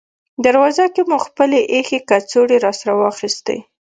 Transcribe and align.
دروازه 0.45 0.85
کې 0.93 1.01
مو 1.09 1.17
خپلې 1.25 1.59
اېښې 1.73 1.99
کڅوړې 2.09 2.57
راسره 2.65 2.93
واخیستې. 2.95 3.57